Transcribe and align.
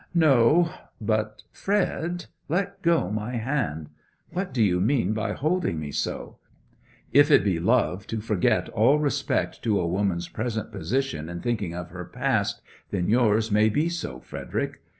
'No, 0.15 0.71
but 0.99 1.43
Fred 1.51 2.25
let 2.49 2.81
go 2.81 3.11
my 3.11 3.35
hand! 3.35 3.89
What 4.31 4.51
do 4.51 4.63
you 4.63 4.79
mean 4.81 5.13
by 5.13 5.33
holding 5.33 5.79
me 5.79 5.91
so? 5.91 6.37
If 7.13 7.29
it 7.29 7.43
be 7.43 7.59
love 7.59 8.07
to 8.07 8.19
forget 8.19 8.67
all 8.69 8.97
respect 8.97 9.61
to 9.61 9.79
a 9.79 9.85
woman's 9.85 10.27
present 10.27 10.71
position 10.71 11.29
in 11.29 11.39
thinking 11.41 11.75
of 11.75 11.91
her 11.91 12.05
past, 12.05 12.63
then 12.89 13.09
yours 13.09 13.51
may 13.51 13.69
be 13.69 13.89
so, 13.89 14.19
Frederick. 14.19 14.81